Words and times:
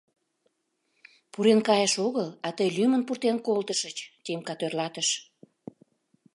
—Пурен 1.31 1.59
кайыш 1.67 1.93
огыл, 2.07 2.29
а 2.45 2.47
тый 2.57 2.69
лӱмын 2.75 3.01
пуртен 3.07 3.37
колтышыч,— 3.47 3.97
Тимка 4.23 4.53
тӧрлатыш. 4.59 5.09